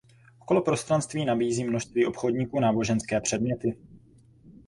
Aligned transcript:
Okolo 0.39 0.61
prostranství 0.61 1.25
nabízí 1.25 1.63
množství 1.63 2.05
obchodníků 2.05 2.59
náboženské 2.59 3.21
předměty. 3.21 3.77